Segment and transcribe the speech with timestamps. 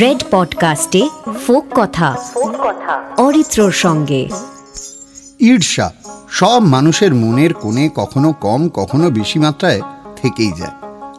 [0.00, 1.08] Red পডকাস্টে
[1.46, 2.16] folk কথা,
[3.16, 4.28] অরিত্রর সঙ্গে।
[5.40, 5.92] ঈর্ষা
[6.30, 9.80] সব মানুষের মনের কোণে কখনো কম, কখনো বেশি মাত্রায়
[10.16, 10.70] থেকেই যায়।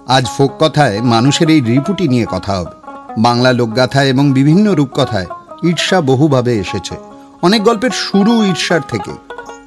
[0.07, 2.71] আজ ফোক কথায় মানুষের এই রিপুটি নিয়ে কথা হবে।
[3.17, 5.25] বাংলা লোকগাথায় এবং বিভিন্ন রূপকথায়
[5.63, 6.95] ঈর্ষা বহুভাবে এসেছে।
[7.41, 9.11] অনেক গল্পের শুরু ঈর্ষার থেকে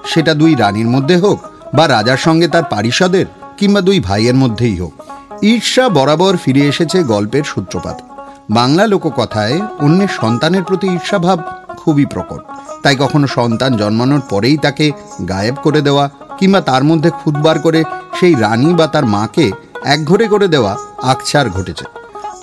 [0.07, 1.39] সেটা দুই রানীর মধ্যে হোক
[1.75, 3.27] বা রাজার সঙ্গে তার পারিষদের
[3.57, 5.14] কিংবা দুই ভাইয়ের মধ্যেই হোক।
[5.53, 8.03] ঈর্ষা বরাবর ফিরে এসেছে গল্পের সূত্রপাতে।
[8.51, 11.39] বাংলা লোককথায় অন্যের সন্তানের প্রতি ঈর্ষাভাব
[11.77, 12.41] খুবই প্রকট।
[12.83, 14.87] তাই কখনো সন্তান জন্মানোর পরেই তাকে
[15.29, 16.05] গায়েব করে দেওয়া
[16.39, 17.81] কিংবা তার মধ্যে খুদবার করে
[18.21, 19.47] সেই রানী বা তার মাকে
[19.85, 20.73] একঘরে করে দেওয়া
[21.03, 21.85] আকছার ঘটেছে।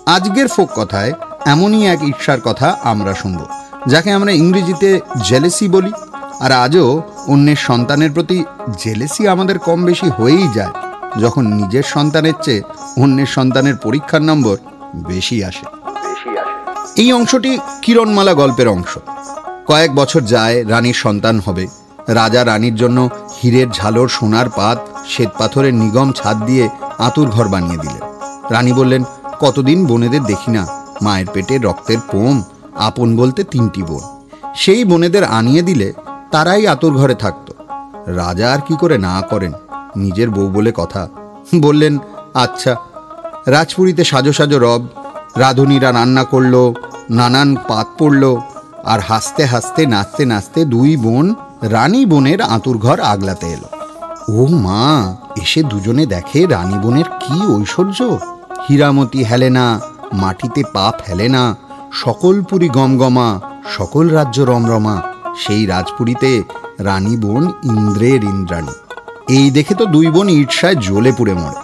[0.05, 1.11] আজকের ফোক কথায়
[1.45, 3.41] এমনই এক ঈর্ষার কথা আমরা শুনব,
[3.87, 4.89] যাকে আমরা ইংরেজিতে
[5.29, 5.91] জেলেসি বলি।
[6.41, 6.85] আর আজও
[7.27, 8.37] অন্যের সন্তানের প্রতি
[8.83, 10.73] জেলেসি আমাদের কম বেশি হয়েই যায়।
[11.19, 12.61] যখন নিজের সন্তানের চেয়ে
[13.01, 14.57] অন্যের সন্তানের পরীক্ষার নম্বর
[14.95, 15.65] বেশি আসে।
[16.95, 18.97] এই অংশটি কিরণমালা গল্পের অংশ।
[19.67, 21.67] কয়েক বছর যায়, রানীর সন্তান হবে।
[22.07, 23.09] রাজা রানীর জন্য
[23.43, 24.77] হীরের ঝালর সোনার পাত,
[25.09, 28.01] শ্বেত পাথরের নিগম ছাদ দিয়ে আতুর ঘর বানিয়ে দিলেন।
[28.49, 29.03] রানী বললেন,
[29.39, 30.67] কতদিন বোনেদের দেখি না।
[31.01, 32.43] মায়ের পেটে রক্তের পোম,
[32.75, 34.01] আপন বলতে তিনটি বোন।
[34.55, 35.93] সেই বোনেদের আনিয়ে দিলে
[36.31, 37.53] তারাই আতুর ঘরে থাকতো।
[38.07, 39.51] রাজা আর কি করে না করেন।
[39.97, 41.07] নিজের বউ বলে কথা।
[41.55, 41.97] বললেন
[42.33, 42.75] আচ্ছা
[43.47, 44.87] রাজপুরীতে সাজো সাজো রব,
[45.35, 46.73] রাঁধুনিরা রান্না করল,
[47.09, 48.37] নানান পাত পড়ল,
[48.85, 53.69] আর হাসতে হাসতে নাচতে নাচতে দুই বোন, রানী বোনের আঁতুর ঘর আগলাতে এলো।
[54.29, 58.17] ও মা, এসে দুজনে দেখে রানী বোনের কি ঐশ্বর্য।
[58.69, 59.79] হীরামতি হেলেনা
[60.13, 61.55] মাটিতে পা ফেলে না
[61.93, 63.39] সকলপুরি গমগমা,
[63.77, 65.01] সকল রাজ্য রমরমা।
[65.37, 66.43] সেই রাজপুরীতে
[66.79, 68.71] রানী বোন ইন্দ্রের ইন্দ্রাণী।
[69.37, 71.59] এই দেখে তো দুই বোন ঈর্ষায় জ্বলে পুড়ে মরে।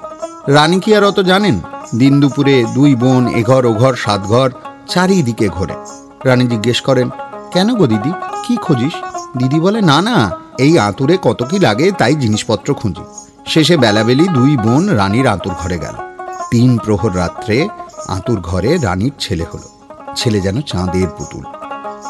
[0.53, 1.55] রানী কি আর অত জানেন?
[1.97, 4.49] দিন দুপুরে দুই বোন এঘর ওঘর সাত ঘর,
[4.87, 5.75] চারিদিকে ঘোরে।
[6.25, 7.09] রানী জিজ্ঞেস করেন,
[7.53, 8.11] কেন গো দিদি?
[8.45, 8.95] কি খুঁজিস?
[9.37, 13.03] দিদি বলে, না না, এই আঁতুরে কত কি লাগে তাই জিনিসপত্র খুঁজি।
[13.47, 15.95] শেষে বেলাবেলি দুই বোন রানীর আঁতুর ঘরে গেল।
[16.51, 17.67] তিন প্রহর রাত্রে
[18.07, 19.67] আঁতুর ঘরে রানীর ছেলে হলো।
[20.15, 21.43] ছেলে যেন চাঁদের পুতুল।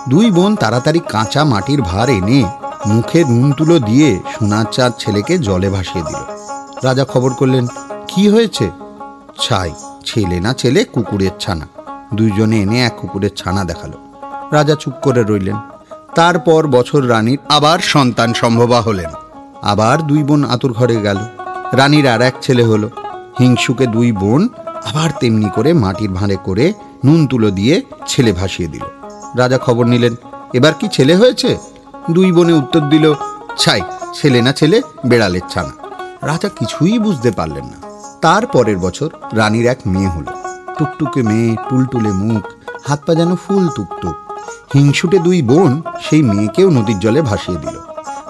[0.09, 2.39] দুই বোন তাড়াতাড়ি কাঁচা মাটির ভার এনে
[2.87, 6.21] মুখে নুন তুলো দিয়ে সোনার চাঁদ ছেলেকে জলে ভাসিয়ে দিল।
[6.83, 7.67] রাজা খবর করলেন,
[8.07, 8.71] কি হয়েছে?
[9.39, 9.71] ছাই,
[10.05, 11.67] ছেলে না ছেলে, কুকুরের ছানা।
[12.15, 13.91] দুইজনে এনে এক কুকুরের ছানা দেখাল।
[14.51, 15.57] রাজা চুপ করে রইলেন।
[16.15, 19.09] তারপর বছর রানীর আবার সন্তান সম্ভবা হলেন।
[19.61, 21.17] আবার দুই বোন আতুর ঘরে গেল।
[21.73, 22.89] রানীর আর এক ছেলে হলো।
[23.39, 24.49] হিংসুকে দুই বোন
[24.85, 26.73] আবার তেমনি করে মাটির ভাঁড়ে করে
[27.05, 28.83] নুন তুলো দিয়ে ছেলে ভাসিয়ে দিল।
[29.37, 30.15] রাজা খবর নিলেন,
[30.53, 31.57] এবার কি ছেলে হয়েছে?
[32.12, 33.13] দুই বোনে উত্তর দিল,
[33.57, 33.81] ছাই,
[34.13, 35.73] ছেলে না ছেলে, বেড়ালের ছানা।
[36.28, 37.78] রাজা কিছুই বুঝতে পারলেন না।
[38.22, 40.31] তার পরের বছর রানীর এক মেয়ে হলো।
[40.78, 42.44] টুকটুকে মেয়ে, টুলটুলে মুখ,
[42.88, 44.16] হাত পা যেন ফুল টুকটুক
[44.73, 47.79] হিংসুটে দুই বোন সেই মেয়েকেও নদীর জলে ভাসিয়ে দিল।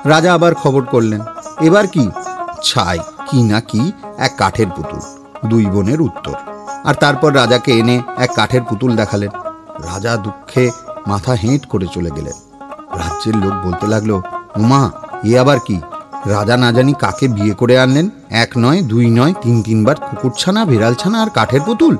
[0.05, 1.21] রাজা আবার খবর করলেন,
[1.61, 2.09] এবার কি?
[2.63, 2.99] ছাই,
[3.31, 4.99] কি না কি, এক কাঠের পুতুল,
[5.49, 6.35] দুই বোনের উত্তর।
[6.83, 9.29] আর তারপর রাজাকে এনে এক কাঠের পুতুল দেখালেন।
[9.79, 10.71] রাজা দুঃখে
[11.07, 12.46] মাথা হেঁট করে চলে গেলেন।
[12.99, 14.11] রাজ্যের লোক বলতে লাগল,
[14.55, 14.81] উমা,
[15.23, 15.77] এ আবার কি?
[16.25, 18.09] রাজা না জানি কাকে বিয়ে করে আনলেন?
[18.29, 21.93] এক নয়, দুই নয়, তিন তিনবার কুকুরছানা বিড়ালছানা আর কাঠের পুতুল?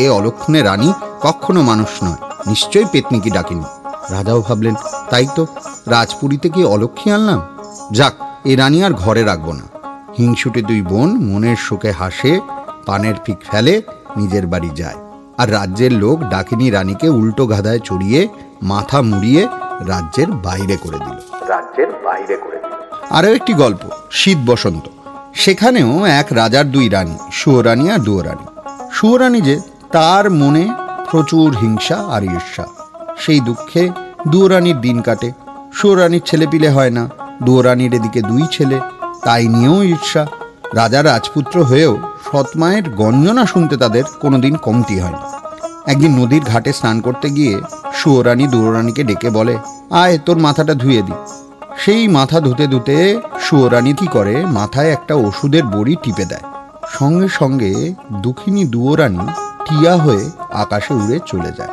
[0.00, 3.66] এ অলক্ষণে রানী কখনো মানুষ নয়, নিশ্চয়ই পেতনিকি ডাকিনি।
[4.10, 4.74] রাজাও ভাবলেন,
[5.10, 5.46] তাই তো,
[5.86, 7.40] রাজপুরীতে কি অলক্ষী আনলাম।
[7.92, 8.14] যাক,
[8.44, 9.64] এ রানী আর ঘরে রাখব না।
[10.18, 12.40] হিংসুটে দুই বোন, মনের শোকে হাসে,
[12.86, 13.74] পানের ফিক ফেলে
[14.16, 14.98] নিজের বাড়ি যায়।
[15.38, 18.28] আর রাজ্যের লোক ডাকিনী রানীকে উল্টো গাধায় চড়িয়ে,
[18.62, 19.42] মাথা মুড়িয়ে
[19.80, 23.78] রাজ্যের বাইরে করে দিল। রাজ্যের বাইরে করে দিল। আরও একটি গল্প
[24.10, 24.88] শীত বসন্ত।
[25.34, 28.44] সেখানেও এক রাজার দুই রানী সুয়রানী আর দুয়োরানী।
[28.92, 29.60] সুয়রানী যে
[29.92, 30.68] তার মনে
[31.10, 32.64] প্রচুর হিংসা আর ঈর্ষা।
[33.18, 33.90] সেই দুঃখে
[34.28, 35.32] দুয়োরানীর দিন কাটে।
[35.72, 37.08] সুয়রানীর ছেলে পিলে হয় না।
[37.42, 38.80] দুয়োরানীর এদিকে দুই ছেলে
[39.24, 40.26] তাই নিয়েও ঈর্ষা।
[40.74, 41.98] রাজা রাজপুত্র হয়েও
[42.32, 45.16] সৎমায়ের গঞ্জনা শুনতে তাদের কোনোদিন কমতি হয়নি
[45.86, 47.60] একদিন নদীর ঘাটে স্নান করতে গিয়ে
[47.94, 49.58] সুয়রানী দুয়োরানীকে ডেকে বলে,
[49.90, 51.12] আয়, তোর মাথাটা ধুয়ে দি।
[51.78, 56.40] সেই মাথা ধুতে ধুতে সুয়রানী কি করে, মাথায় একটা ওষুধের বড়ি টিপে দেয়।
[56.98, 59.26] সঙ্গে সঙ্গে দুঃখিনী দুয়োরানী
[59.68, 61.68] টিয়া হয়ে আকাশে উড়ে চলে যায়।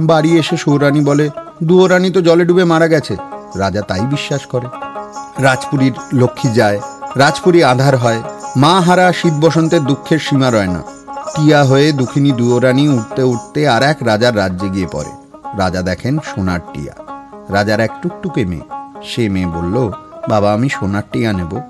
[0.00, 1.30] বাড়ি এসে সুয়রানী বলে,
[1.62, 3.16] দুয়োরানী তো জলে ডুবে মারা গেছে।
[3.56, 4.66] রাজা তাই বিশ্বাস করে।
[5.42, 6.80] রাজপুরীর লক্ষ্মী যায়,
[7.16, 8.22] রাজপুরী আধার হয়
[8.56, 10.82] মা হারা শীত বসন্তের দুঃখের সীমা রয় না।
[11.36, 15.21] টিয়া হয়ে দুঃখিনী দুয়োরানী উঠতে উঠতে আর এক রাজার রাজ্যে গিয়ে পড়ে।
[15.58, 16.94] রাজা দেখেন সোনার টিয়া।
[17.48, 18.62] রাজার এক টুকটুকে মেয়ে।
[19.02, 19.90] সে মেয়ে বলল
[20.28, 21.60] বাবা আমি সোনার টিয়া নেব।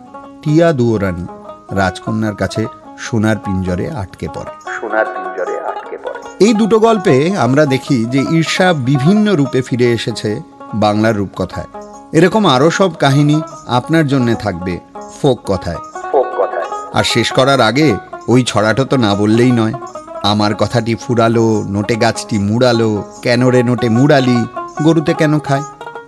[0.42, 1.26] টিয়া দুয়োরানী
[1.70, 2.66] রাজকন্যার কাছে
[2.98, 8.72] সোনার পিঞ্জরে আটকে পড়ে। সোনার পিঞ্জরে আটকে পড়ে। এই দুটো গল্পে আমরা দেখি যে ঈর্ষা
[8.72, 10.40] বিভিন্ন রূপে ফিরে এসেছে
[10.74, 11.66] বাংলার রূপকথায়।
[12.12, 14.80] এরকম আরও সব কাহিনী আপনার জন্য থাকবে
[15.22, 15.76] ফোক কথায়।
[16.12, 17.96] ফোক কথায়। আর শেষ করার আগে
[18.28, 19.72] ওই ছড়াটা তো না বললেই নয়।
[20.22, 24.44] আমার কথাটি ফুরালো, নোটে গাছটি মুড়ালো। কেন রে নোটে মুড়ালি?
[24.82, 25.62] গরুতে কেন খায়?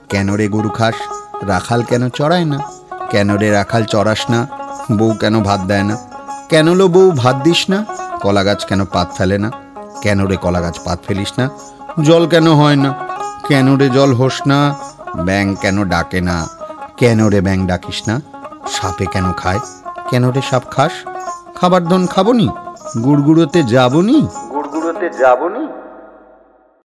[0.09, 0.95] কেন রে গরু খাস?
[1.43, 2.59] রাখাল কেন চড়ায় না?
[3.11, 4.49] কেন রে রাখাল চড়াস না?
[4.99, 5.97] বউ কেন ভাত দেয় না?
[6.49, 7.85] কেন লো বউ ভাত দিস না?
[8.23, 9.51] কলা গাছ কেন পাত ফেলে না?
[10.03, 11.51] কেন রে কলা গাছ পাত ফেলিস না?
[12.03, 12.95] জল কেন হয় না?
[13.49, 14.75] কেন রে জল হোস না?
[15.17, 16.47] ব্যাং কেন ডাকে না?
[16.97, 18.21] কেন রে ব্যাং ডাকিস না?
[18.73, 19.59] সাপে কেন খায়?
[20.11, 20.93] কেন রে সাপ খাস?
[21.55, 22.49] খাবার ধন খাবনি
[23.03, 24.19] গুড়গুড়োতে যাবনি
[24.51, 25.54] গুড়গুড়োতে যাবনি